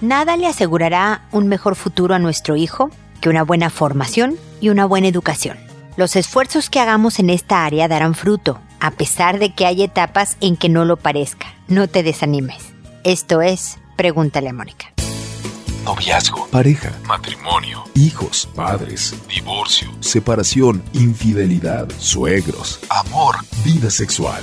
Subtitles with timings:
[0.00, 4.84] Nada le asegurará un mejor futuro a nuestro hijo que una buena formación y una
[4.84, 5.58] buena educación.
[5.96, 10.36] Los esfuerzos que hagamos en esta área darán fruto, a pesar de que hay etapas
[10.40, 11.48] en que no lo parezca.
[11.66, 12.72] No te desanimes.
[13.02, 14.92] Esto es Pregúntale a Mónica.
[15.84, 24.42] Noviazgo, pareja, matrimonio, hijos, padres, divorcio, separación, infidelidad, suegros, amor, vida sexual.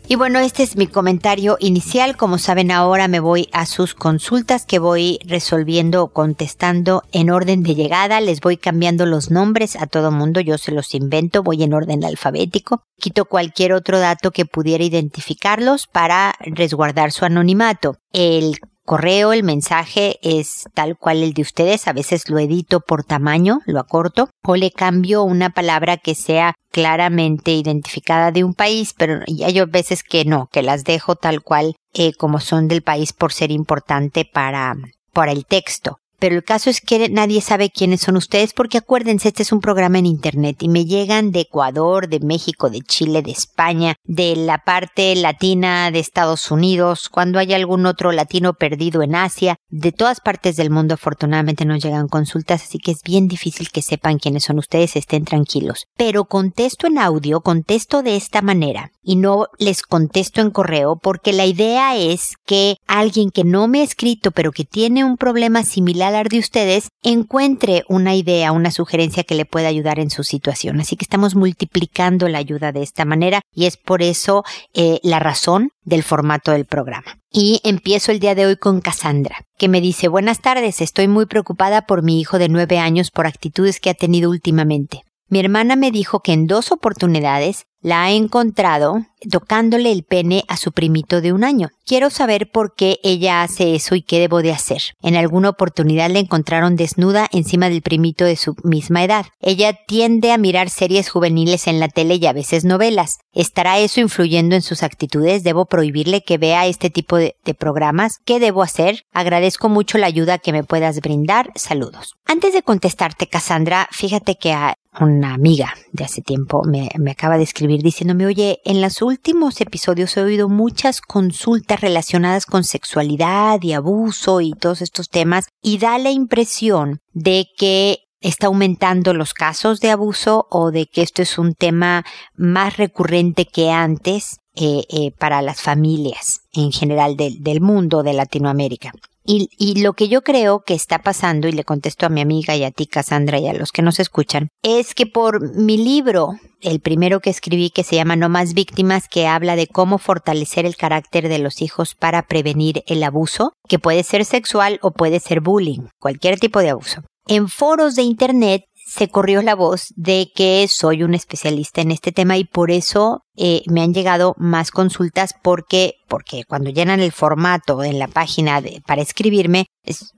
[0.06, 2.18] Y bueno, este es mi comentario inicial.
[2.18, 7.62] Como saben, ahora me voy a sus consultas que voy resolviendo o contestando en orden
[7.62, 8.20] de llegada.
[8.20, 10.40] Les voy cambiando los nombres a todo mundo.
[10.40, 11.42] Yo se los invento.
[11.42, 12.82] Voy en orden alfabético.
[12.98, 17.96] Quito cualquier otro dato que pudiera identificarlos para resguardar su anonimato.
[18.12, 21.88] El correo, el mensaje es tal cual el de ustedes.
[21.88, 26.54] A veces lo edito por tamaño, lo acorto, o le cambio una palabra que sea
[26.70, 31.76] claramente identificada de un país, pero hay veces que no, que las dejo tal cual
[31.92, 34.74] eh, como son del país por ser importante para,
[35.12, 39.28] para el texto pero el caso es que nadie sabe quiénes son ustedes porque acuérdense,
[39.28, 43.22] este es un programa en Internet y me llegan de Ecuador, de México, de Chile,
[43.22, 49.02] de España, de la parte latina de Estados Unidos, cuando hay algún otro latino perdido
[49.02, 53.28] en Asia, de todas partes del mundo afortunadamente nos llegan consultas, así que es bien
[53.28, 55.86] difícil que sepan quiénes son ustedes, estén tranquilos.
[55.96, 61.32] Pero contesto en audio, contesto de esta manera y no les contesto en correo porque
[61.32, 65.62] la idea es que alguien que no me ha escrito pero que tiene un problema
[65.62, 70.24] similar al de ustedes encuentre una idea, una sugerencia que le pueda ayudar en su
[70.24, 70.80] situación.
[70.80, 75.18] Así que estamos multiplicando la ayuda de esta manera y es por eso eh, la
[75.18, 77.18] razón del formato del programa.
[77.30, 81.26] Y empiezo el día de hoy con Cassandra, que me dice Buenas tardes, estoy muy
[81.26, 85.02] preocupada por mi hijo de nueve años por actitudes que ha tenido últimamente.
[85.28, 90.56] Mi hermana me dijo que en dos oportunidades la ha encontrado tocándole el pene a
[90.56, 91.68] su primito de un año.
[91.84, 94.80] Quiero saber por qué ella hace eso y qué debo de hacer.
[95.02, 99.26] En alguna oportunidad la encontraron desnuda encima del primito de su misma edad.
[99.40, 103.18] Ella tiende a mirar series juveniles en la tele y a veces novelas.
[103.32, 105.42] ¿Estará eso influyendo en sus actitudes?
[105.42, 108.18] ¿Debo prohibirle que vea este tipo de, programas?
[108.24, 109.04] ¿Qué debo hacer?
[109.12, 111.50] Agradezco mucho la ayuda que me puedas brindar.
[111.54, 112.14] Saludos.
[112.24, 114.54] Antes de contestarte, Cassandra, fíjate que
[115.00, 120.16] una amiga de hace tiempo me, acaba de escribir diciéndome, oye, en los últimos episodios
[120.16, 125.98] he oído muchas consultas relacionadas con sexualidad y abuso y todos estos temas y da
[125.98, 131.38] la impresión de que está aumentando los casos de abuso o de que esto es
[131.38, 132.04] un tema
[132.34, 138.92] más recurrente que antes eh, eh, para las familias en general del mundo de Latinoamérica.
[139.26, 142.64] Y, lo que yo creo que está pasando, y le contesto a mi amiga y
[142.64, 146.80] a ti, Cassandra, y a los que nos escuchan, es que por mi libro, el
[146.80, 150.76] primero que escribí que se llama No más víctimas, que habla de cómo fortalecer el
[150.76, 155.40] carácter de los hijos para prevenir el abuso, que puede ser sexual o puede ser
[155.40, 157.02] bullying, cualquier tipo de abuso.
[157.26, 162.12] En foros de Internet se corrió la voz de que soy un especialista en este
[162.12, 167.12] tema y por eso eh, me han llegado más consultas porque, porque cuando llenan el
[167.12, 169.66] formato en la página de, para escribirme,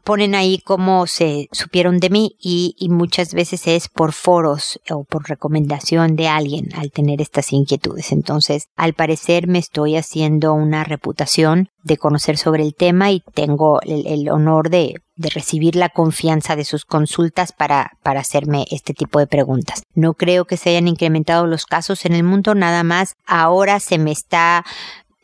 [0.05, 5.29] ponen ahí cómo se supieron de mí y, muchas veces es por foros o por
[5.29, 8.13] recomendación de alguien al tener estas inquietudes.
[8.13, 13.81] Entonces, al parecer me estoy haciendo una reputación de conocer sobre el tema y tengo
[13.83, 18.95] el, el honor de, de recibir la confianza de sus consultas para, para hacerme este
[18.95, 19.83] tipo de preguntas.
[19.95, 23.99] No creo que se hayan incrementado los casos en el mundo, nada más ahora se
[23.99, 24.65] me está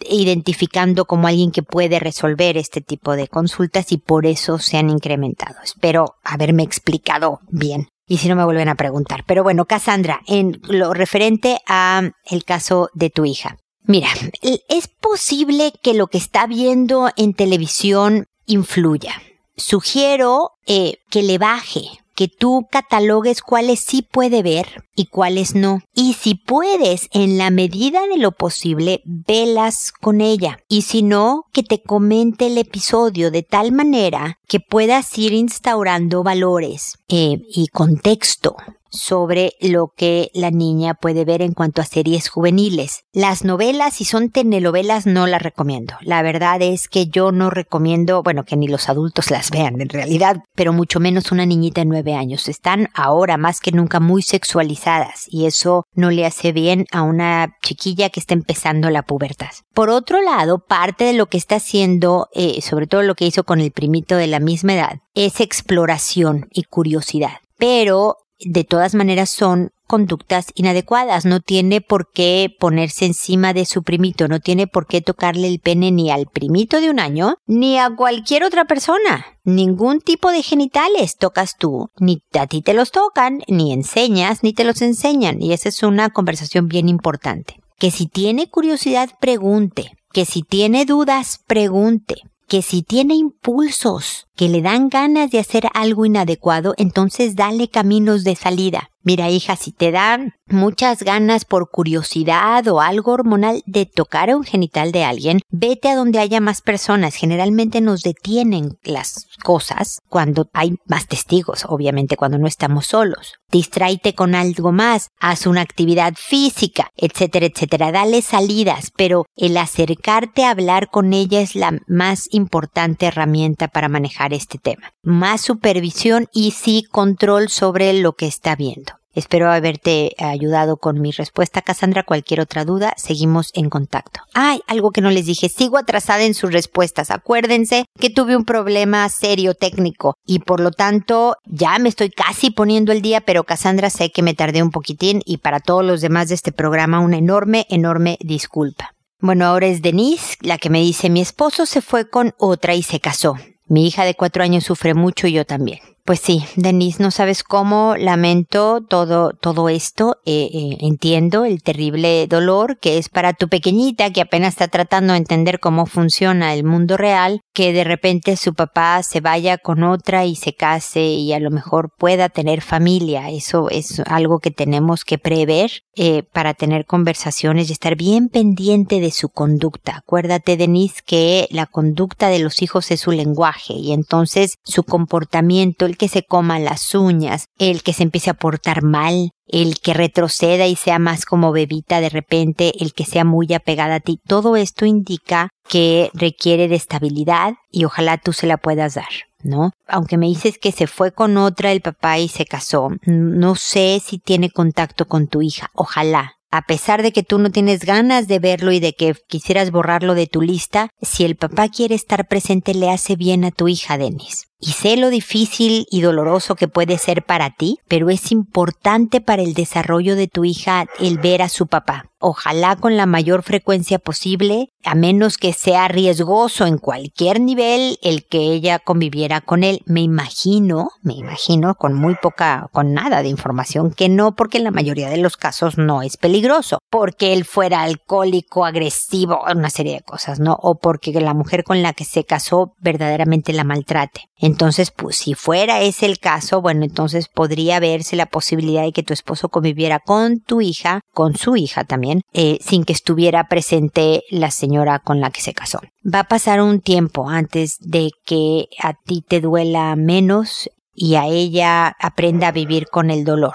[0.09, 4.91] identificando como alguien que puede resolver este tipo de consultas y por eso se han
[4.91, 5.57] incrementado.
[5.63, 7.89] Espero haberme explicado bien.
[8.07, 9.25] Y si no me vuelven a preguntar.
[9.27, 13.57] Pero bueno, Cassandra, en lo referente a el caso de tu hija.
[13.85, 14.09] Mira,
[14.43, 19.23] es posible que lo que está viendo en televisión influya.
[19.57, 25.81] Sugiero eh, que le baje que tú catalogues cuáles sí puede ver y cuáles no.
[25.93, 30.59] Y si puedes, en la medida de lo posible, velas con ella.
[30.69, 36.23] Y si no, que te comente el episodio de tal manera que puedas ir instaurando
[36.23, 38.55] valores eh, y contexto
[38.93, 43.05] sobre lo que la niña puede ver en cuanto a series juveniles.
[43.13, 45.95] Las novelas, si son telenovelas, no las recomiendo.
[46.03, 49.89] La verdad es que yo no recomiendo, bueno, que ni los adultos las vean en
[49.89, 52.49] realidad, pero mucho menos una niñita de nueve años.
[52.49, 57.57] Están ahora más que nunca muy sexualizadas y eso no le hace bien a una
[57.63, 59.51] chiquilla que está empezando la pubertad.
[59.75, 63.45] Por otro lado, parte de lo que está haciendo, eh, sobre todo lo que hizo
[63.45, 67.39] con el primito de la misma edad, es exploración y curiosidad.
[67.59, 71.27] Pero de todas maneras son conductas inadecuadas.
[71.27, 75.61] No tiene por qué ponerse encima de su primito, no tiene por qué tocarle el
[75.61, 79.27] pene ni al primito de un año, ni a cualquier otra persona.
[79.45, 84.55] Ningún tipo de genitales tocas tú, ni a ti te los tocan, ni enseñas, ni
[84.55, 85.43] te los enseñan.
[85.43, 87.57] Y esa es una conversación bien importante.
[87.79, 89.93] Que si tiene curiosidad, pregunte.
[90.13, 92.17] Que si tiene dudas, pregunte.
[92.49, 98.25] Que si tiene impulsos, que le dan ganas de hacer algo inadecuado, entonces dale caminos
[98.25, 98.89] de salida.
[99.05, 104.45] Mira, hija, si te dan muchas ganas por curiosidad o algo hormonal de tocar un
[104.45, 107.17] genital de alguien, vete a donde haya más personas.
[107.17, 113.35] Generalmente nos detienen las cosas cuando hay más testigos, obviamente cuando no estamos solos.
[113.51, 117.91] Distráete con algo más, haz una actividad física, etcétera, etcétera.
[117.91, 123.89] Dale salidas, pero el acercarte a hablar con ella es la más importante herramienta para
[123.89, 124.93] manejar este tema.
[125.03, 128.93] Más supervisión y sí control sobre lo que está viendo.
[129.15, 132.03] Espero haberte ayudado con mi respuesta, Cassandra.
[132.03, 134.21] Cualquier otra duda, seguimos en contacto.
[134.33, 137.11] Ay, algo que no les dije, sigo atrasada en sus respuestas.
[137.11, 142.51] Acuérdense que tuve un problema serio técnico y por lo tanto ya me estoy casi
[142.51, 146.01] poniendo el día, pero Cassandra sé que me tardé un poquitín y para todos los
[146.01, 148.95] demás de este programa una enorme, enorme disculpa.
[149.21, 152.83] Bueno, ahora es Denise la que me dice mi esposo se fue con otra y
[152.83, 153.37] se casó.
[153.67, 155.81] Mi hija de cuatro años sufre mucho y yo también.
[156.05, 160.17] Pues sí, Denise, no sabes cómo lamento todo, todo esto.
[160.27, 165.13] Eh, eh, entiendo el terrible dolor que es para tu pequeñita que apenas está tratando
[165.13, 169.85] de entender cómo funciona el mundo real, que de repente su papá se vaya con
[169.85, 173.31] otra y se case y a lo mejor pueda tener familia.
[173.31, 178.99] Eso es algo que tenemos que prever eh, para tener conversaciones y estar bien pendiente
[178.99, 179.99] de su conducta.
[179.99, 185.92] Acuérdate, Denise, que la conducta de los hijos es su lenguaje y entonces su comportamiento,
[185.93, 189.93] el que se coma las uñas, el que se empiece a portar mal, el que
[189.93, 194.19] retroceda y sea más como bebita de repente, el que sea muy apegada a ti,
[194.27, 199.11] todo esto indica que requiere de estabilidad y ojalá tú se la puedas dar.
[199.43, 199.73] ¿no?
[199.87, 204.01] Aunque me dices que se fue con otra el papá y se casó, no sé
[204.03, 208.29] si tiene contacto con tu hija, ojalá, a pesar de que tú no tienes ganas
[208.29, 212.29] de verlo y de que quisieras borrarlo de tu lista, si el papá quiere estar
[212.29, 214.47] presente le hace bien a tu hija, Denis.
[214.65, 219.43] Y sé lo difícil y doloroso que puede ser para ti, pero es importante para
[219.43, 222.05] el desarrollo de tu hija el ver a su papá.
[222.25, 228.25] Ojalá con la mayor frecuencia posible, a menos que sea riesgoso en cualquier nivel el
[228.29, 229.83] que ella conviviera con él.
[229.87, 234.65] Me imagino, me imagino con muy poca, con nada de información que no, porque en
[234.65, 236.79] la mayoría de los casos no es peligroso.
[236.89, 240.57] Porque él fuera alcohólico, agresivo, una serie de cosas, ¿no?
[240.63, 244.27] O porque la mujer con la que se casó verdaderamente la maltrate.
[244.53, 249.03] Entonces, pues si fuera ese el caso, bueno, entonces podría verse la posibilidad de que
[249.03, 254.25] tu esposo conviviera con tu hija, con su hija también, eh, sin que estuviera presente
[254.31, 255.81] la señora con la que se casó.
[256.05, 261.25] Va a pasar un tiempo antes de que a ti te duela menos y a
[261.25, 263.55] ella aprenda a vivir con el dolor.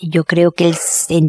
[0.00, 0.74] Yo creo que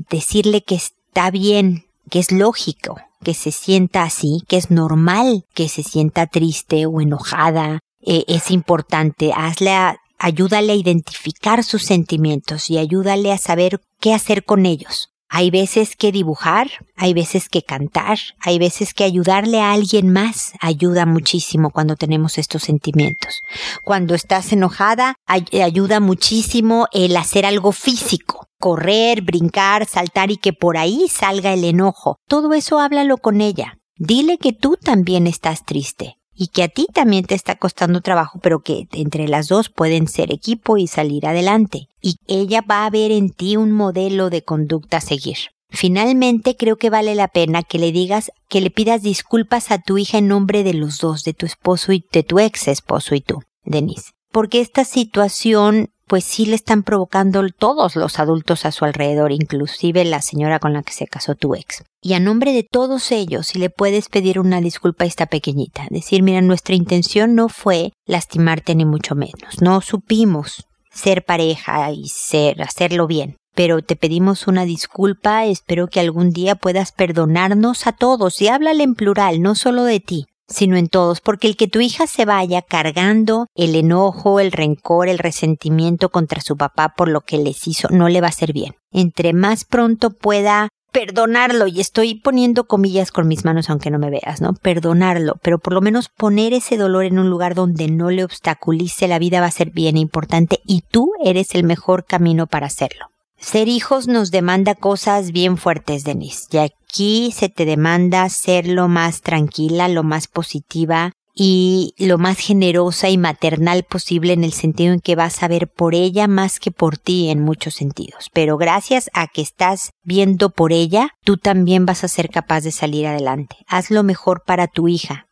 [0.09, 5.69] decirle que está bien, que es lógico, que se sienta así, que es normal que
[5.69, 9.31] se sienta triste o enojada eh, es importante.
[9.35, 15.09] Hazle a, ayúdale a identificar sus sentimientos y ayúdale a saber qué hacer con ellos.
[15.35, 20.53] Hay veces que dibujar, hay veces que cantar, hay veces que ayudarle a alguien más
[20.61, 23.41] ayuda muchísimo cuando tenemos estos sentimientos.
[23.83, 30.77] Cuando estás enojada, ayuda muchísimo el hacer algo físico, correr, brincar, saltar y que por
[30.77, 32.17] ahí salga el enojo.
[32.27, 33.79] Todo eso háblalo con ella.
[33.95, 38.39] Dile que tú también estás triste y que a ti también te está costando trabajo,
[38.41, 41.87] pero que entre las dos pueden ser equipo y salir adelante.
[42.01, 45.37] Y ella va a ver en ti un modelo de conducta a seguir.
[45.69, 49.97] Finalmente, creo que vale la pena que le digas, que le pidas disculpas a tu
[49.97, 53.21] hija en nombre de los dos, de tu esposo y de tu ex esposo y
[53.21, 54.11] tú, Denise.
[54.31, 60.05] Porque esta situación pues sí le están provocando todos los adultos a su alrededor, inclusive
[60.05, 61.83] la señora con la que se casó tu ex.
[62.01, 65.87] Y a nombre de todos ellos, si le puedes pedir una disculpa a esta pequeñita,
[65.89, 72.07] decir, mira, nuestra intención no fue lastimarte ni mucho menos, no supimos ser pareja y
[72.09, 73.37] ser, hacerlo bien.
[73.55, 78.83] Pero te pedimos una disculpa, espero que algún día puedas perdonarnos a todos y háblale
[78.83, 82.25] en plural, no solo de ti sino en todos, porque el que tu hija se
[82.25, 87.67] vaya cargando el enojo, el rencor, el resentimiento contra su papá por lo que les
[87.67, 88.75] hizo, no le va a hacer bien.
[88.91, 94.11] Entre más pronto pueda perdonarlo, y estoy poniendo comillas con mis manos aunque no me
[94.11, 94.53] veas, ¿no?
[94.53, 99.07] Perdonarlo, pero por lo menos poner ese dolor en un lugar donde no le obstaculice
[99.07, 103.12] la vida va a ser bien importante y tú eres el mejor camino para hacerlo.
[103.43, 106.47] Ser hijos nos demanda cosas bien fuertes, Denise.
[106.51, 112.37] Y aquí se te demanda ser lo más tranquila, lo más positiva y lo más
[112.37, 116.59] generosa y maternal posible en el sentido en que vas a ver por ella más
[116.59, 118.29] que por ti en muchos sentidos.
[118.33, 122.71] Pero gracias a que estás viendo por ella, tú también vas a ser capaz de
[122.71, 123.57] salir adelante.
[123.67, 125.27] Haz lo mejor para tu hija.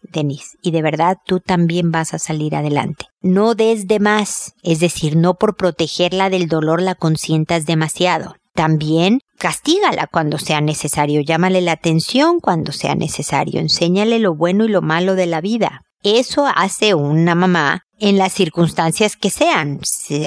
[0.62, 3.06] Y de verdad tú también vas a salir adelante.
[3.22, 8.36] No des de más, es decir, no por protegerla del dolor la consientas demasiado.
[8.54, 14.68] También castígala cuando sea necesario, llámale la atención cuando sea necesario, enséñale lo bueno y
[14.68, 15.84] lo malo de la vida.
[16.04, 19.80] Eso hace una mamá en las circunstancias que sean,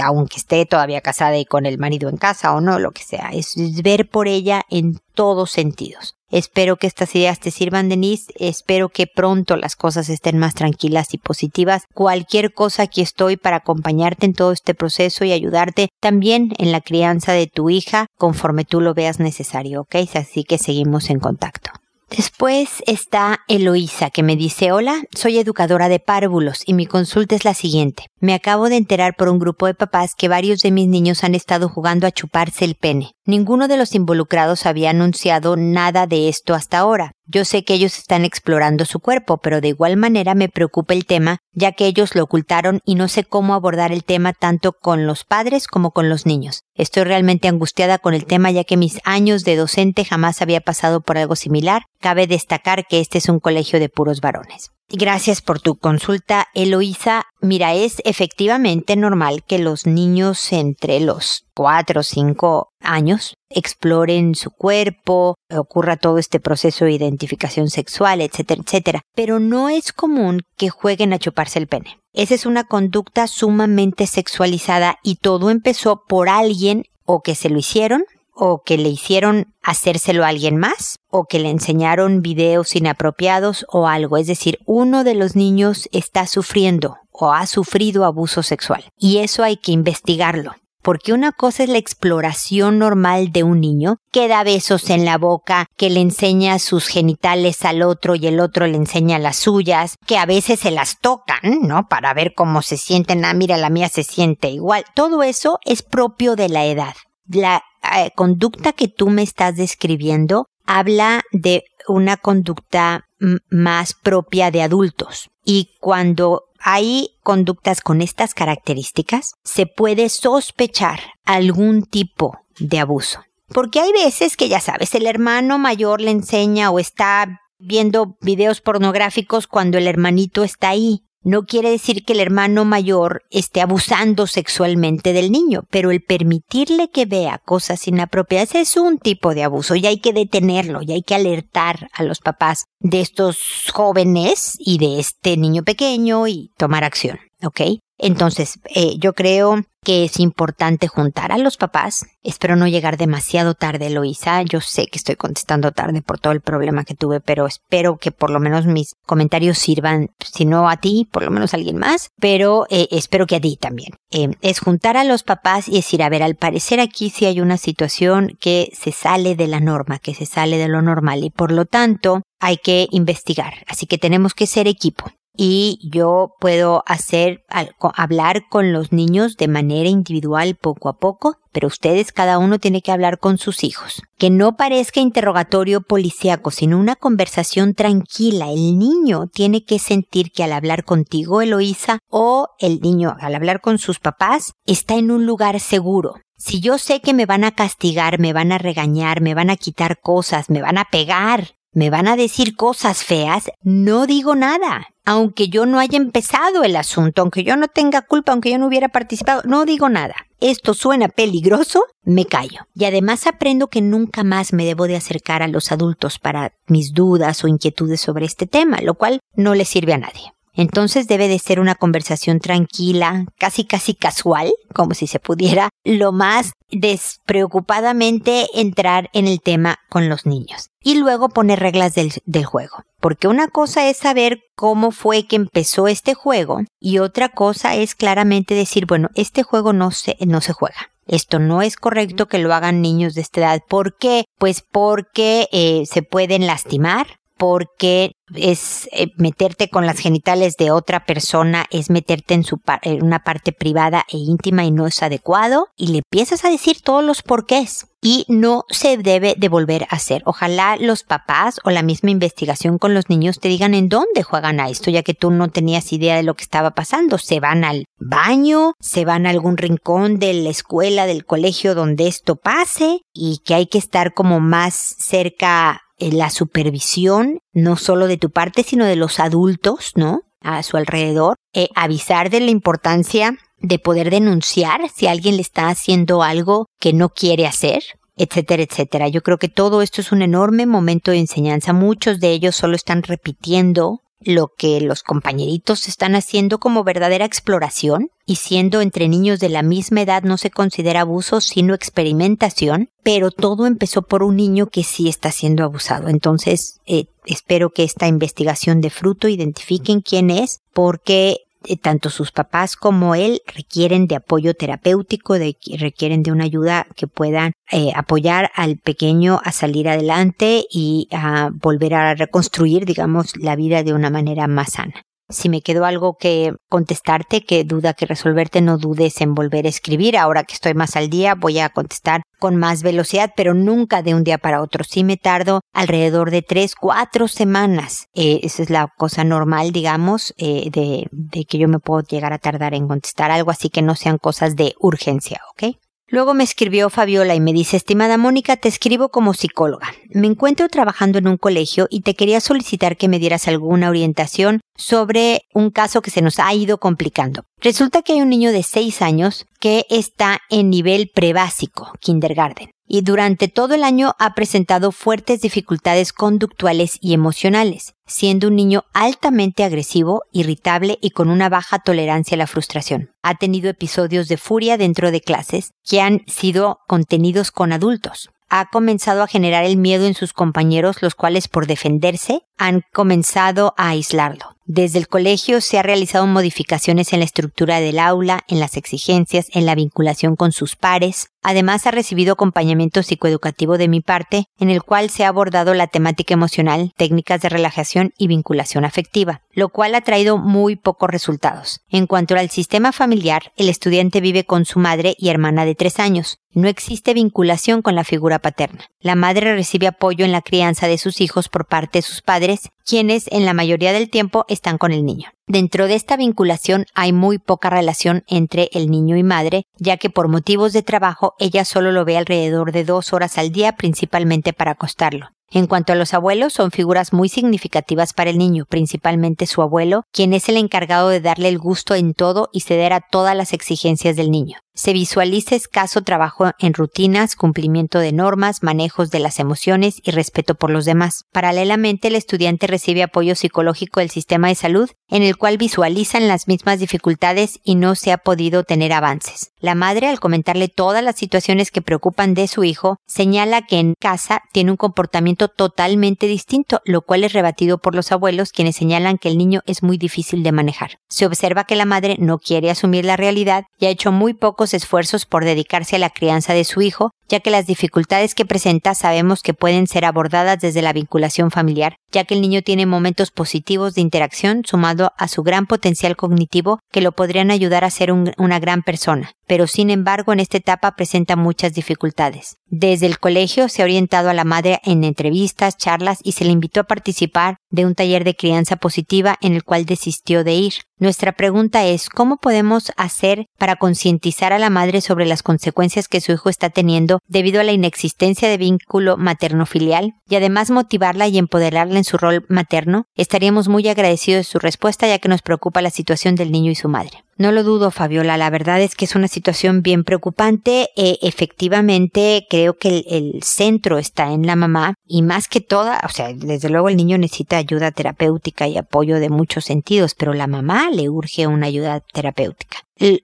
[0.02, 3.30] aunque esté todavía casada y con el marido en casa o no, lo que sea,
[3.32, 6.14] es ver por ella en todos sentidos.
[6.34, 8.32] Espero que estas ideas te sirvan, Denise.
[8.40, 11.84] Espero que pronto las cosas estén más tranquilas y positivas.
[11.94, 16.80] Cualquier cosa aquí estoy para acompañarte en todo este proceso y ayudarte también en la
[16.80, 19.94] crianza de tu hija conforme tú lo veas necesario, ¿ok?
[20.14, 21.70] Así que seguimos en contacto.
[22.10, 27.44] Después está Eloísa, que me dice, hola, soy educadora de párvulos y mi consulta es
[27.44, 28.06] la siguiente.
[28.20, 31.34] Me acabo de enterar por un grupo de papás que varios de mis niños han
[31.34, 33.12] estado jugando a chuparse el pene.
[33.26, 37.12] Ninguno de los involucrados había anunciado nada de esto hasta ahora.
[37.26, 41.06] Yo sé que ellos están explorando su cuerpo, pero de igual manera me preocupa el
[41.06, 45.06] tema, ya que ellos lo ocultaron y no sé cómo abordar el tema tanto con
[45.06, 46.64] los padres como con los niños.
[46.74, 51.00] Estoy realmente angustiada con el tema ya que mis años de docente jamás había pasado
[51.00, 51.84] por algo similar.
[51.98, 54.70] Cabe destacar que este es un colegio de puros varones.
[54.90, 57.24] Gracias por tu consulta, Eloísa.
[57.40, 64.50] Mira, es efectivamente normal que los niños entre los 4 o 5 años exploren su
[64.50, 69.02] cuerpo, ocurra todo este proceso de identificación sexual, etcétera, etcétera.
[69.14, 71.98] Pero no es común que jueguen a chuparse el pene.
[72.12, 77.58] Esa es una conducta sumamente sexualizada y todo empezó por alguien o que se lo
[77.58, 83.64] hicieron o que le hicieron hacérselo a alguien más, o que le enseñaron videos inapropiados
[83.70, 84.16] o algo.
[84.16, 88.84] Es decir, uno de los niños está sufriendo o ha sufrido abuso sexual.
[88.98, 90.52] Y eso hay que investigarlo.
[90.82, 95.16] Porque una cosa es la exploración normal de un niño, que da besos en la
[95.16, 99.96] boca, que le enseña sus genitales al otro y el otro le enseña las suyas,
[100.06, 101.88] que a veces se las tocan, ¿no?
[101.88, 103.24] Para ver cómo se sienten.
[103.24, 104.84] Ah, mira, la mía se siente igual.
[104.94, 106.94] Todo eso es propio de la edad.
[107.26, 107.62] La
[107.96, 113.06] eh, conducta que tú me estás describiendo habla de una conducta
[113.50, 115.30] más propia de adultos.
[115.44, 123.20] Y cuando hay conductas con estas características, se puede sospechar algún tipo de abuso.
[123.48, 128.60] Porque hay veces que ya sabes, el hermano mayor le enseña o está viendo videos
[128.60, 131.02] pornográficos cuando el hermanito está ahí.
[131.24, 136.90] No quiere decir que el hermano mayor esté abusando sexualmente del niño, pero el permitirle
[136.90, 141.02] que vea cosas inapropiadas es un tipo de abuso y hay que detenerlo y hay
[141.02, 143.38] que alertar a los papás de estos
[143.72, 147.60] jóvenes y de este niño pequeño y tomar acción, ¿ok?
[147.98, 152.06] Entonces, eh, yo creo que es importante juntar a los papás.
[152.22, 154.42] Espero no llegar demasiado tarde, Loisa.
[154.42, 158.10] Yo sé que estoy contestando tarde por todo el problema que tuve, pero espero que
[158.10, 161.76] por lo menos mis comentarios sirvan, si no a ti, por lo menos a alguien
[161.76, 163.90] más, pero eh, espero que a ti también.
[164.10, 167.40] Eh, es juntar a los papás y decir, a ver, al parecer aquí sí hay
[167.40, 171.30] una situación que se sale de la norma, que se sale de lo normal y
[171.30, 173.54] por lo tanto hay que investigar.
[173.68, 179.48] Así que tenemos que ser equipo y yo puedo hacer hablar con los niños de
[179.48, 184.02] manera individual poco a poco, pero ustedes cada uno tiene que hablar con sus hijos.
[184.16, 188.50] Que no parezca interrogatorio policíaco, sino una conversación tranquila.
[188.50, 193.60] El niño tiene que sentir que al hablar contigo, Eloísa, o el niño al hablar
[193.60, 196.14] con sus papás, está en un lugar seguro.
[196.36, 199.56] Si yo sé que me van a castigar, me van a regañar, me van a
[199.56, 204.86] quitar cosas, me van a pegar, me van a decir cosas feas, no digo nada.
[205.04, 208.66] Aunque yo no haya empezado el asunto, aunque yo no tenga culpa, aunque yo no
[208.66, 210.14] hubiera participado, no digo nada.
[210.40, 212.60] Esto suena peligroso, me callo.
[212.74, 216.94] Y además aprendo que nunca más me debo de acercar a los adultos para mis
[216.94, 220.33] dudas o inquietudes sobre este tema, lo cual no le sirve a nadie.
[220.54, 226.12] Entonces debe de ser una conversación tranquila, casi casi casual, como si se pudiera, lo
[226.12, 230.70] más despreocupadamente entrar en el tema con los niños.
[230.82, 232.84] Y luego poner reglas del, del, juego.
[233.00, 237.94] Porque una cosa es saber cómo fue que empezó este juego y otra cosa es
[237.94, 240.90] claramente decir, bueno, este juego no se, no se juega.
[241.06, 243.62] Esto no es correcto que lo hagan niños de esta edad.
[243.68, 244.24] ¿Por qué?
[244.38, 251.04] Pues porque eh, se pueden lastimar, porque es eh, meterte con las genitales de otra
[251.04, 255.68] persona, es meterte en, su en una parte privada e íntima y no es adecuado,
[255.76, 257.86] y le empiezas a decir todos los porqués.
[258.06, 260.20] Y no se debe de volver a hacer.
[260.26, 264.60] Ojalá los papás o la misma investigación con los niños te digan en dónde juegan
[264.60, 267.16] a esto, ya que tú no tenías idea de lo que estaba pasando.
[267.16, 272.06] Se van al baño, se van a algún rincón de la escuela, del colegio donde
[272.06, 278.06] esto pase, y que hay que estar como más cerca eh, la supervisión, no solo
[278.06, 280.22] de tu parte, sino de los adultos, ¿no?
[280.40, 285.68] A su alrededor, eh, avisar de la importancia de poder denunciar si alguien le está
[285.68, 287.82] haciendo algo que no quiere hacer,
[288.16, 289.08] etcétera, etcétera.
[289.08, 291.72] Yo creo que todo esto es un enorme momento de enseñanza.
[291.72, 298.10] Muchos de ellos solo están repitiendo lo que los compañeritos están haciendo como verdadera exploración
[298.26, 303.30] y siendo entre niños de la misma edad no se considera abuso sino experimentación, pero
[303.30, 306.08] todo empezó por un niño que sí está siendo abusado.
[306.08, 311.43] Entonces, eh, espero que esta investigación de fruto identifiquen quién es porque
[311.82, 317.06] tanto sus papás como él requieren de apoyo terapéutico, de, requieren de una ayuda que
[317.06, 323.56] puedan eh, apoyar al pequeño a salir adelante y a volver a reconstruir, digamos, la
[323.56, 325.02] vida de una manera más sana.
[325.28, 329.70] Si me quedó algo que contestarte, que duda que resolverte, no dudes en volver a
[329.70, 330.18] escribir.
[330.18, 334.14] Ahora que estoy más al día, voy a contestar con más velocidad, pero nunca de
[334.14, 334.84] un día para otro.
[334.84, 338.06] Sí me tardo alrededor de tres, cuatro semanas.
[338.14, 342.32] Eh, esa es la cosa normal, digamos, eh, de, de que yo me puedo llegar
[342.32, 345.76] a tardar en contestar algo, así que no sean cosas de urgencia, ¿ok?
[346.08, 349.88] Luego me escribió Fabiola y me dice, estimada Mónica, te escribo como psicóloga.
[350.10, 354.60] Me encuentro trabajando en un colegio y te quería solicitar que me dieras alguna orientación
[354.76, 357.44] sobre un caso que se nos ha ido complicando.
[357.60, 363.02] Resulta que hay un niño de 6 años que está en nivel prebásico, kindergarten y
[363.02, 369.64] durante todo el año ha presentado fuertes dificultades conductuales y emocionales, siendo un niño altamente
[369.64, 373.10] agresivo, irritable y con una baja tolerancia a la frustración.
[373.22, 378.66] Ha tenido episodios de furia dentro de clases que han sido contenidos con adultos ha
[378.66, 383.88] comenzado a generar el miedo en sus compañeros, los cuales por defenderse han comenzado a
[383.88, 384.54] aislarlo.
[384.66, 389.48] Desde el colegio se han realizado modificaciones en la estructura del aula, en las exigencias,
[389.52, 391.28] en la vinculación con sus pares.
[391.42, 395.86] Además ha recibido acompañamiento psicoeducativo de mi parte, en el cual se ha abordado la
[395.88, 401.80] temática emocional, técnicas de relajación y vinculación afectiva, lo cual ha traído muy pocos resultados.
[401.90, 405.98] En cuanto al sistema familiar, el estudiante vive con su madre y hermana de tres
[405.98, 406.38] años.
[406.52, 408.86] No existe vinculación con la figura paterna.
[409.00, 412.70] La madre recibe apoyo en la crianza de sus hijos por parte de sus padres,
[412.84, 415.30] quienes en la mayoría del tiempo están con el niño.
[415.46, 420.10] Dentro de esta vinculación hay muy poca relación entre el niño y madre, ya que
[420.10, 424.52] por motivos de trabajo ella solo lo ve alrededor de dos horas al día principalmente
[424.52, 425.28] para acostarlo.
[425.50, 430.02] En cuanto a los abuelos, son figuras muy significativas para el niño, principalmente su abuelo,
[430.10, 433.52] quien es el encargado de darle el gusto en todo y ceder a todas las
[433.52, 434.58] exigencias del niño.
[434.76, 440.56] Se visualiza escaso trabajo en rutinas, cumplimiento de normas, manejos de las emociones y respeto
[440.56, 441.26] por los demás.
[441.30, 446.48] Paralelamente, el estudiante recibe apoyo psicológico del sistema de salud, en el cual visualizan las
[446.48, 449.52] mismas dificultades y no se ha podido tener avances.
[449.60, 453.94] La madre, al comentarle todas las situaciones que preocupan de su hijo, señala que en
[453.94, 459.18] casa tiene un comportamiento totalmente distinto, lo cual es rebatido por los abuelos, quienes señalan
[459.18, 460.98] que el niño es muy difícil de manejar.
[461.08, 464.63] Se observa que la madre no quiere asumir la realidad y ha hecho muy poco
[464.72, 468.94] esfuerzos por dedicarse a la crianza de su hijo, ya que las dificultades que presenta
[468.94, 473.30] sabemos que pueden ser abordadas desde la vinculación familiar, ya que el niño tiene momentos
[473.30, 478.12] positivos de interacción sumado a su gran potencial cognitivo que lo podrían ayudar a ser
[478.12, 482.56] una gran persona, pero sin embargo en esta etapa presenta muchas dificultades.
[482.66, 486.50] Desde el colegio se ha orientado a la madre en entrevistas, charlas y se le
[486.50, 490.74] invitó a participar de un taller de crianza positiva en el cual desistió de ir.
[490.98, 496.20] Nuestra pregunta es ¿cómo podemos hacer para concientizar a la madre sobre las consecuencias que
[496.20, 501.38] su hijo está teniendo debido a la inexistencia de vínculo materno-filial y además motivarla y
[501.38, 503.06] empoderarla en su rol materno?
[503.16, 506.76] Estaríamos muy agradecidos de su respuesta ya que nos preocupa la situación del niño y
[506.76, 507.23] su madre.
[507.36, 508.36] No lo dudo, Fabiola.
[508.36, 510.90] La verdad es que es una situación bien preocupante.
[510.96, 516.00] Eh, efectivamente, creo que el, el, centro está en la mamá y más que toda,
[516.04, 520.32] o sea, desde luego el niño necesita ayuda terapéutica y apoyo de muchos sentidos, pero
[520.32, 522.78] la mamá le urge una ayuda terapéutica.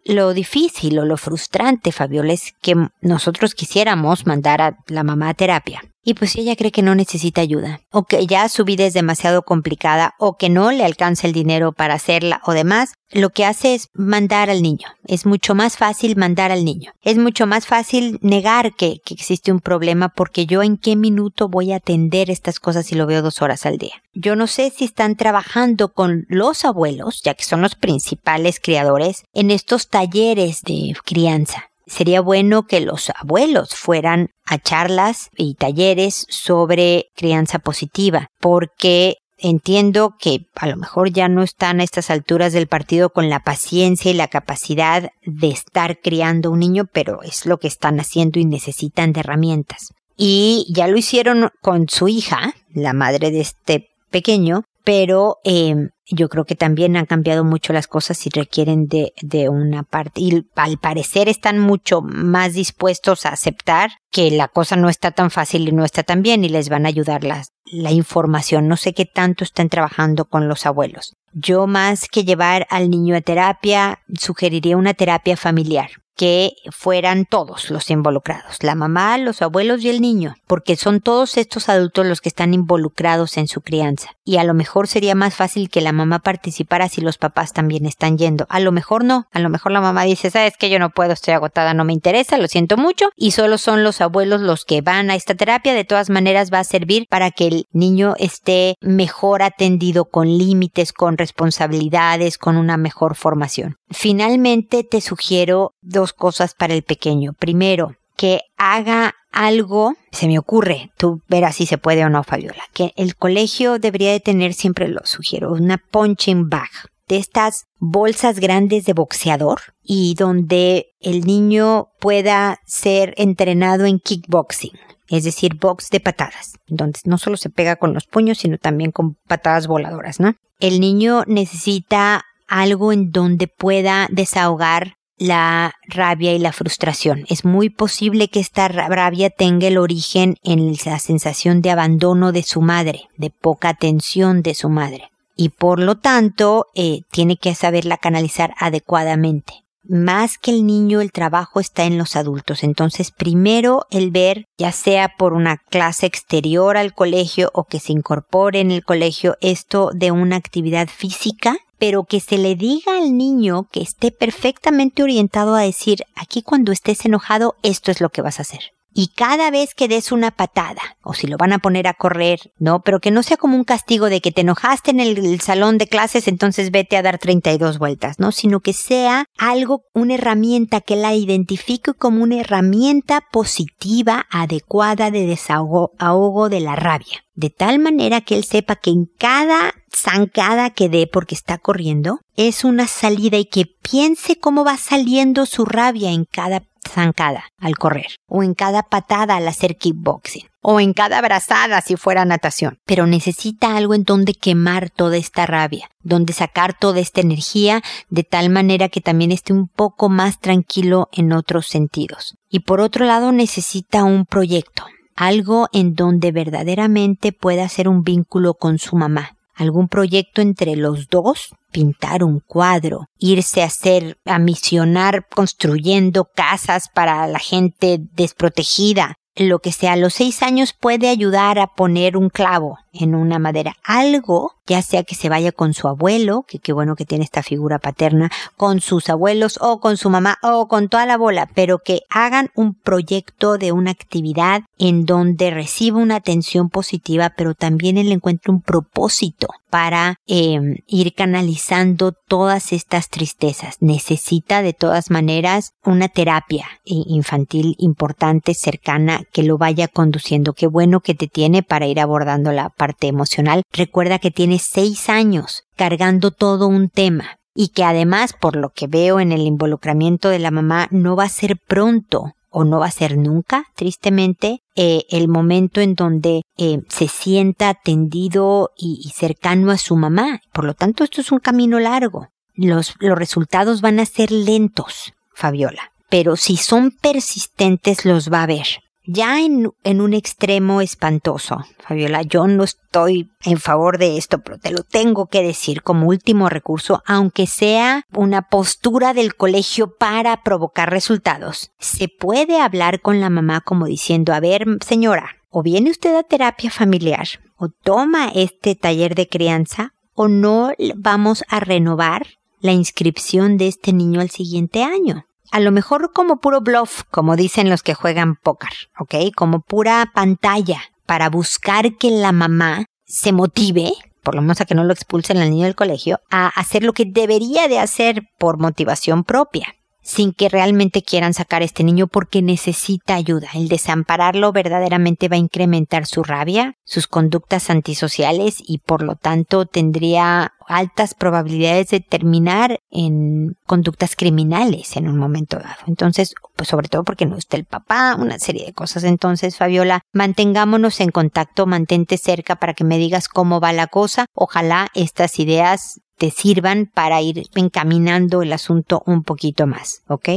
[0.04, 5.34] Lo difícil o lo frustrante, Fabiola, es que nosotros quisiéramos mandar a la mamá a
[5.34, 5.82] terapia.
[6.02, 9.42] Y pues ella cree que no necesita ayuda, o que ya su vida es demasiado
[9.42, 13.74] complicada, o que no le alcanza el dinero para hacerla, o demás, lo que hace
[13.74, 14.88] es mandar al niño.
[15.04, 16.92] Es mucho más fácil mandar al niño.
[17.02, 21.48] Es mucho más fácil negar que, que existe un problema porque yo en qué minuto
[21.48, 23.94] voy a atender estas cosas si lo veo dos horas al día.
[24.14, 29.24] Yo no sé si están trabajando con los abuelos, ya que son los principales criadores,
[29.32, 36.26] en estos talleres de crianza sería bueno que los abuelos fueran a charlas y talleres
[36.28, 42.52] sobre crianza positiva, porque entiendo que a lo mejor ya no están a estas alturas
[42.52, 47.46] del partido con la paciencia y la capacidad de estar criando un niño, pero es
[47.46, 49.94] lo que están haciendo y necesitan de herramientas.
[50.16, 55.74] Y ya lo hicieron con su hija, la madre de este pequeño, pero eh,
[56.06, 60.20] yo creo que también han cambiado mucho las cosas y requieren de, de una parte.
[60.20, 65.30] Y al parecer están mucho más dispuestos a aceptar que la cosa no está tan
[65.30, 68.68] fácil y no está tan bien y les van a ayudar las, la información.
[68.68, 71.14] No sé qué tanto están trabajando con los abuelos.
[71.32, 77.70] Yo más que llevar al niño a terapia, sugeriría una terapia familiar que fueran todos
[77.70, 82.20] los involucrados, la mamá, los abuelos y el niño, porque son todos estos adultos los
[82.20, 84.10] que están involucrados en su crianza.
[84.24, 87.86] Y a lo mejor sería más fácil que la mamá participara si los papás también
[87.86, 88.46] están yendo.
[88.48, 91.12] A lo mejor no, a lo mejor la mamá dice, sabes que yo no puedo,
[91.12, 94.82] estoy agotada, no me interesa, lo siento mucho, y solo son los abuelos los que
[94.82, 98.76] van a esta terapia, de todas maneras va a servir para que el niño esté
[98.80, 103.76] mejor atendido con límites, con responsabilidades, con una mejor formación.
[103.90, 107.34] Finalmente te sugiero dos cosas para el pequeño.
[107.34, 112.62] Primero, que haga algo, se me ocurre, tú verás si se puede o no, Fabiola,
[112.74, 116.68] que el colegio debería de tener, siempre lo sugiero, una punching bag
[117.08, 124.78] de estas bolsas grandes de boxeador y donde el niño pueda ser entrenado en kickboxing,
[125.08, 128.92] es decir, box de patadas, donde no solo se pega con los puños, sino también
[128.92, 130.34] con patadas voladoras, ¿no?
[130.60, 137.26] El niño necesita algo en donde pueda desahogar la rabia y la frustración.
[137.28, 142.42] Es muy posible que esta rabia tenga el origen en la sensación de abandono de
[142.42, 145.10] su madre, de poca atención de su madre.
[145.36, 149.62] Y por lo tanto, eh, tiene que saberla canalizar adecuadamente.
[149.86, 152.64] Más que el niño, el trabajo está en los adultos.
[152.64, 157.92] Entonces, primero el ver, ya sea por una clase exterior al colegio o que se
[157.92, 163.16] incorpore en el colegio, esto de una actividad física pero que se le diga al
[163.16, 168.22] niño que esté perfectamente orientado a decir, aquí cuando estés enojado, esto es lo que
[168.22, 168.60] vas a hacer
[168.92, 172.52] y cada vez que des una patada, o si lo van a poner a correr,
[172.58, 172.80] ¿no?
[172.82, 175.86] Pero que no sea como un castigo de que te enojaste en el, salón de
[175.86, 178.32] clases, entonces vete a dar 32 vueltas, ¿no?
[178.32, 185.26] Sino que sea algo, una herramienta que la identifique como una herramienta positiva, adecuada de
[185.26, 187.24] desahogo ahogo de la rabia.
[187.34, 192.20] De tal manera que él sepa que en cada zancada que dé porque está corriendo,
[192.36, 197.76] es una salida y que piense cómo va saliendo su rabia en cada zancada al
[197.76, 202.78] correr, o en cada patada al hacer kickboxing, o en cada abrazada si fuera natación.
[202.84, 208.24] Pero necesita algo en donde quemar toda esta rabia, donde sacar toda esta energía de
[208.24, 212.34] tal manera que también esté un poco más tranquilo en otros sentidos.
[212.48, 214.84] Y por otro lado necesita un proyecto,
[215.16, 221.08] algo en donde verdaderamente pueda hacer un vínculo con su mamá, algún proyecto entre los
[221.08, 229.16] dos, pintar un cuadro, irse a hacer, a misionar construyendo casas para la gente desprotegida,
[229.48, 233.38] lo que sea, a los seis años puede ayudar a poner un clavo en una
[233.38, 233.76] madera.
[233.84, 237.42] Algo, ya sea que se vaya con su abuelo, que qué bueno que tiene esta
[237.42, 241.78] figura paterna, con sus abuelos o con su mamá o con toda la bola, pero
[241.78, 247.96] que hagan un proyecto de una actividad en donde reciba una atención positiva, pero también
[247.96, 253.76] él encuentre un propósito para em, ir canalizando todas estas tristezas.
[253.80, 260.52] Necesita de todas maneras una terapia infantil importante, cercana, que lo vaya conduciendo.
[260.52, 263.62] Qué bueno que te tiene para ir abordando la parte emocional.
[263.72, 268.86] Recuerda que tiene seis años cargando todo un tema y que además, por lo que
[268.86, 272.86] veo en el involucramiento de la mamá, no va a ser pronto o no va
[272.86, 279.10] a ser nunca, tristemente, eh, el momento en donde eh, se sienta atendido y, y,
[279.10, 280.40] cercano a su mamá.
[280.52, 282.28] Por lo tanto, esto es un camino largo.
[282.54, 288.46] Los, los resultados van a ser lentos, Fabiola, pero si son persistentes los va a
[288.46, 288.66] ver
[289.04, 291.64] ya en, un extremo espantoso.
[291.78, 296.08] Fabiola, yo no estoy en favor de esto, pero te lo tengo que decir como
[296.08, 301.72] último recurso, aunque sea una postura del colegio para provocar resultados.
[301.78, 306.22] Se puede hablar con la mamá como diciendo, a ver, señora, o viene usted a
[306.22, 312.26] terapia familiar, o toma este taller de crianza, o no vamos a renovar
[312.60, 317.36] la inscripción de este niño al siguiente año a lo mejor como puro bluff, como
[317.36, 319.14] dicen los que juegan póker, ¿ok?
[319.34, 324.74] Como pura pantalla para buscar que la mamá se motive, por lo menos a que
[324.74, 328.58] no lo expulsen al niño del colegio, a hacer lo que debería de hacer por
[328.58, 329.74] motivación propia.
[330.02, 333.48] Sin que realmente quieran sacar a este niño porque necesita ayuda.
[333.54, 339.66] El desampararlo verdaderamente va a incrementar su rabia, sus conductas antisociales y por lo tanto
[339.66, 345.82] tendría altas probabilidades de terminar en conductas criminales en un momento dado.
[345.86, 349.04] Entonces, pues sobre todo porque no está el papá, una serie de cosas.
[349.04, 354.26] Entonces, Fabiola, mantengámonos en contacto, mantente cerca para que me digas cómo va la cosa.
[354.32, 360.28] Ojalá estas ideas te sirvan para ir encaminando el asunto un poquito más, ¿ok?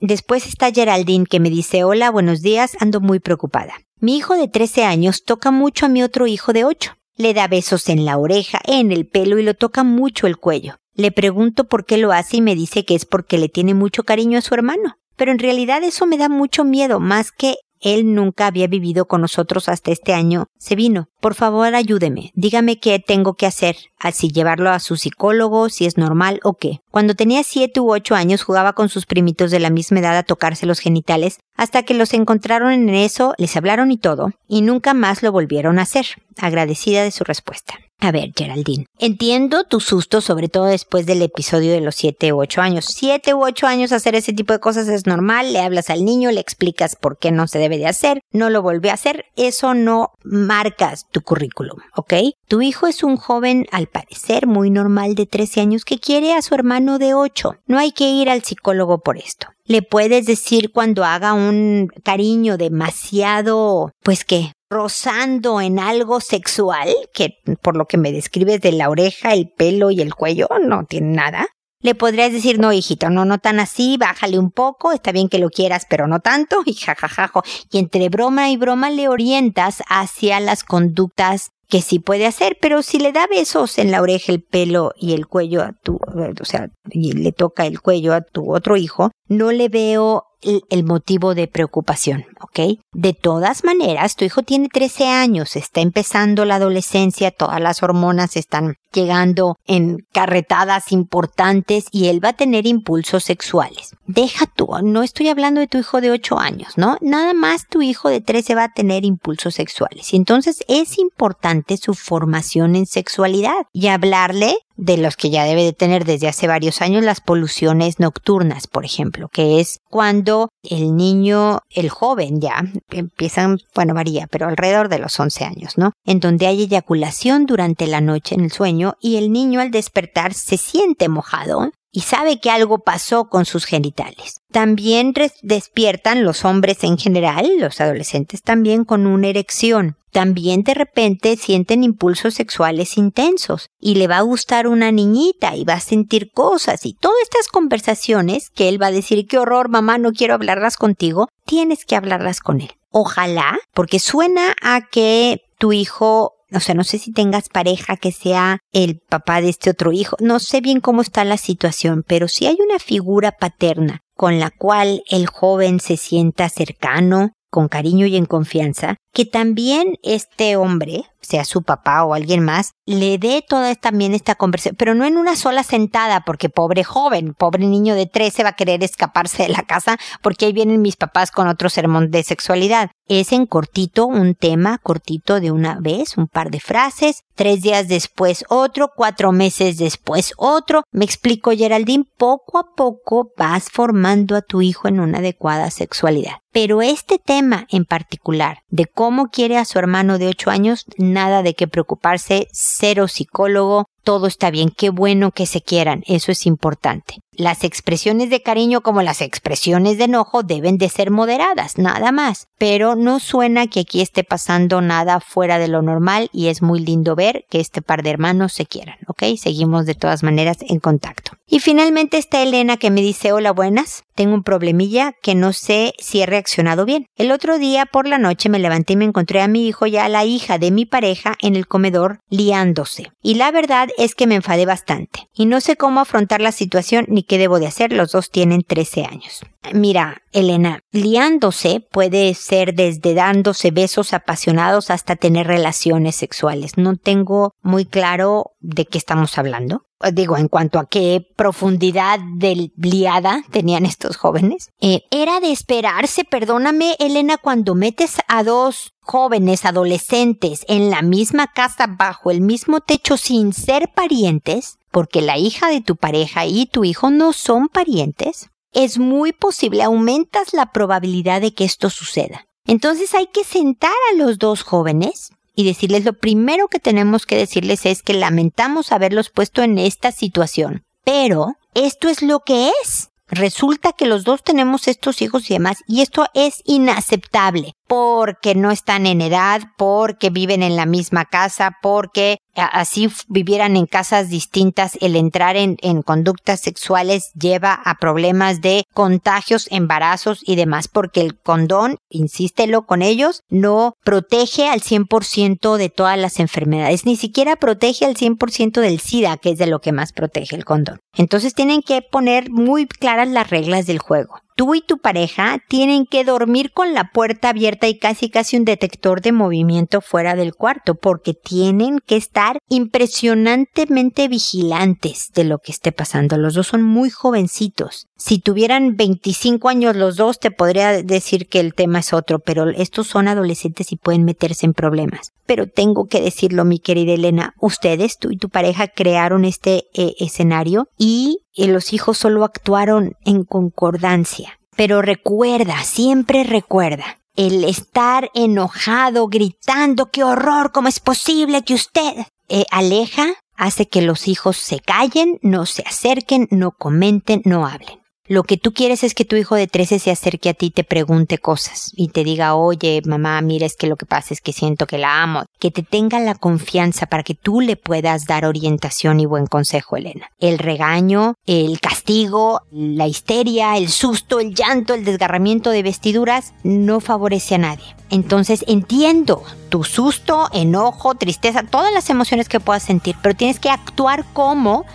[0.00, 3.74] Después está Geraldine que me dice, hola, buenos días, ando muy preocupada.
[3.98, 6.92] Mi hijo de 13 años toca mucho a mi otro hijo de 8.
[7.16, 10.76] Le da besos en la oreja, en el pelo y lo toca mucho el cuello.
[10.94, 14.04] Le pregunto por qué lo hace y me dice que es porque le tiene mucho
[14.04, 14.94] cariño a su hermano.
[15.16, 19.20] Pero en realidad eso me da mucho miedo, más que él nunca había vivido con
[19.20, 20.46] nosotros hasta este año.
[20.58, 21.08] Se vino.
[21.20, 22.30] Por favor, ayúdeme.
[22.34, 23.76] Dígame qué tengo que hacer.
[23.98, 26.80] Así llevarlo a su psicólogo, si es normal o qué.
[26.90, 30.22] Cuando tenía siete u ocho años jugaba con sus primitos de la misma edad a
[30.22, 34.94] tocarse los genitales, hasta que los encontraron en eso, les hablaron y todo, y nunca
[34.94, 36.06] más lo volvieron a hacer.
[36.38, 37.74] Agradecida de su respuesta.
[38.04, 42.40] A ver, Geraldine, entiendo tu susto, sobre todo después del episodio de los siete u
[42.40, 42.86] ocho años.
[42.88, 46.32] Siete u ocho años hacer ese tipo de cosas es normal, le hablas al niño,
[46.32, 49.74] le explicas por qué no se debe de hacer, no lo volvió a hacer, eso
[49.74, 52.14] no marcas tu currículum, ¿ok?
[52.48, 56.42] Tu hijo es un joven, al parecer, muy normal de 13 años que quiere a
[56.42, 57.54] su hermano de 8.
[57.68, 59.46] No hay que ir al psicólogo por esto.
[59.64, 67.38] Le puedes decir cuando haga un cariño demasiado, pues que rozando en algo sexual, que
[67.60, 71.14] por lo que me describes de la oreja, el pelo y el cuello, no tiene
[71.14, 71.46] nada.
[71.80, 75.38] Le podrías decir, no, hijito, no, no tan así, bájale un poco, está bien que
[75.38, 77.42] lo quieras, pero no tanto, y jajajajo.
[77.70, 82.82] Y entre broma y broma le orientas hacia las conductas que sí puede hacer, pero
[82.82, 86.44] si le da besos en la oreja, el pelo y el cuello a tu, o
[86.44, 91.34] sea, y le toca el cuello a tu otro hijo, no le veo el, motivo
[91.34, 92.78] de preocupación, ¿ok?
[92.92, 98.36] De todas maneras, tu hijo tiene 13 años, está empezando la adolescencia, todas las hormonas
[98.36, 103.96] están llegando en carretadas importantes y él va a tener impulsos sexuales.
[104.06, 106.98] Deja tú, no estoy hablando de tu hijo de 8 años, ¿no?
[107.00, 110.12] Nada más tu hijo de 13 va a tener impulsos sexuales.
[110.12, 115.62] Y entonces es importante su formación en sexualidad y hablarle de los que ya debe
[115.62, 120.96] de tener desde hace varios años las poluciones nocturnas, por ejemplo, que es cuando el
[120.96, 125.92] niño, el joven ya, empiezan, bueno, varía, pero alrededor de los 11 años, ¿no?
[126.04, 130.34] En donde hay eyaculación durante la noche en el sueño y el niño al despertar
[130.34, 134.40] se siente mojado y sabe que algo pasó con sus genitales.
[134.50, 139.96] También despiertan los hombres en general, los adolescentes también con una erección.
[140.10, 145.64] También de repente sienten impulsos sexuales intensos y le va a gustar una niñita y
[145.64, 149.68] va a sentir cosas y todas estas conversaciones que él va a decir qué horror
[149.68, 152.72] mamá no quiero hablarlas contigo, tienes que hablarlas con él.
[152.90, 158.12] Ojalá, porque suena a que tu hijo o sea, no sé si tengas pareja que
[158.12, 162.28] sea el papá de este otro hijo, no sé bien cómo está la situación, pero
[162.28, 168.06] si hay una figura paterna con la cual el joven se sienta cercano, con cariño
[168.06, 173.44] y en confianza, que también este hombre, sea su papá o alguien más, le dé
[173.46, 177.94] toda también esta conversación, pero no en una sola sentada, porque pobre joven, pobre niño
[177.94, 181.48] de 13 va a querer escaparse de la casa porque ahí vienen mis papás con
[181.48, 182.90] otro sermón de sexualidad.
[183.08, 187.88] Es en cortito, un tema cortito de una vez, un par de frases, tres días
[187.88, 190.84] después otro, cuatro meses después otro.
[190.92, 196.36] Me explico, Geraldine, poco a poco vas formando a tu hijo en una adecuada sexualidad.
[196.52, 201.42] Pero este tema en particular, de cómo quiere a su hermano de 8 años, nada
[201.42, 206.46] de qué preocuparse, cero psicólogo, todo está bien, qué bueno que se quieran, eso es
[206.46, 207.22] importante.
[207.34, 212.48] Las expresiones de cariño como las expresiones de enojo deben de ser moderadas, nada más.
[212.58, 216.80] Pero no suena que aquí esté pasando nada fuera de lo normal y es muy
[216.80, 219.22] lindo ver que este par de hermanos se quieran, ¿ok?
[219.38, 221.32] Seguimos de todas maneras en contacto.
[221.46, 225.94] Y finalmente está Elena que me dice, hola buenas, tengo un problemilla que no sé
[225.98, 227.06] si he reaccionado bien.
[227.16, 229.96] El otro día por la noche me levanté y me encontré a mi hijo y
[229.96, 233.10] a la hija de mi pareja en el comedor liándose.
[233.22, 235.28] Y la verdad es que me enfadé bastante.
[235.34, 237.92] Y no sé cómo afrontar la situación ni qué debo de hacer.
[237.92, 239.42] Los dos tienen 13 años.
[239.72, 246.76] Mira, Elena, liándose puede ser desde dándose besos apasionados hasta tener relaciones sexuales.
[246.76, 249.82] No tengo muy claro de qué estamos hablando.
[250.12, 254.70] Digo, en cuanto a qué profundidad de liada tenían estos jóvenes.
[254.80, 261.46] Eh, era de esperarse, perdóname, Elena, cuando metes a dos jóvenes adolescentes en la misma
[261.52, 266.66] casa bajo el mismo techo sin ser parientes, porque la hija de tu pareja y
[266.66, 272.46] tu hijo no son parientes, es muy posible, aumentas la probabilidad de que esto suceda.
[272.66, 277.36] Entonces hay que sentar a los dos jóvenes y decirles lo primero que tenemos que
[277.36, 283.10] decirles es que lamentamos haberlos puesto en esta situación, pero esto es lo que es.
[283.28, 288.70] Resulta que los dos tenemos estos hijos y demás, y esto es inaceptable porque no
[288.70, 294.96] están en edad, porque viven en la misma casa, porque así vivieran en casas distintas,
[295.02, 301.38] el entrar en, conductas sexuales lleva a problemas de contagios, embarazos y demás, porque el
[301.38, 308.06] condón, insístelo con ellos, no protege al 100% de todas las enfermedades, ni siquiera protege
[308.06, 311.00] al 100% del SIDA, que es de lo que más protege el condón.
[311.14, 316.06] Entonces tienen que poner muy claras las reglas del juego tú y tu pareja tienen
[316.06, 320.54] que dormir con la puerta abierta y casi casi un detector de movimiento fuera del
[320.54, 326.36] cuarto, porque tienen que estar impresionantemente vigilantes de lo que esté pasando.
[326.36, 328.06] Los dos son muy jovencitos.
[328.16, 332.70] Si tuvieran 25 años los dos, te podría decir que el tema es otro, pero
[332.70, 335.32] estos son adolescentes y pueden meterse en problemas.
[335.44, 340.14] Pero tengo que decirlo, mi querida Elena, ustedes, tú y tu pareja, crearon este eh,
[340.20, 344.58] escenario y y los hijos solo actuaron en concordancia.
[344.76, 352.26] Pero recuerda, siempre recuerda, el estar enojado, gritando, qué horror, cómo es posible que usted
[352.48, 353.26] eh, aleja,
[353.56, 358.01] hace que los hijos se callen, no se acerquen, no comenten, no hablen.
[358.32, 360.70] Lo que tú quieres es que tu hijo de 13 se acerque a ti y
[360.70, 364.40] te pregunte cosas y te diga, oye, mamá, mira, es que lo que pasa es
[364.40, 365.44] que siento que la amo.
[365.58, 369.98] Que te tenga la confianza para que tú le puedas dar orientación y buen consejo,
[369.98, 370.28] Elena.
[370.40, 377.00] El regaño, el castigo, la histeria, el susto, el llanto, el desgarramiento de vestiduras no
[377.00, 377.84] favorece a nadie.
[378.08, 383.68] Entonces entiendo tu susto, enojo, tristeza, todas las emociones que puedas sentir, pero tienes que
[383.68, 384.86] actuar como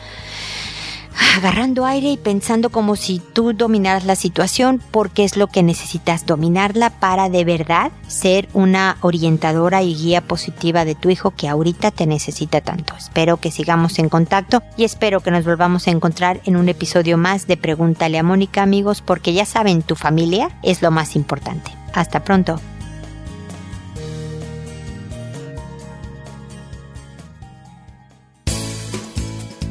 [1.36, 6.26] agarrando aire y pensando como si tú dominaras la situación porque es lo que necesitas
[6.26, 11.92] dominarla para de verdad ser una orientadora y guía positiva de tu hijo que ahorita
[11.92, 12.94] te necesita tanto.
[12.96, 17.18] Espero que sigamos en contacto y espero que nos volvamos a encontrar en un episodio
[17.18, 21.72] más de Pregúntale a Mónica amigos porque ya saben, tu familia es lo más importante.
[21.94, 22.60] Hasta pronto.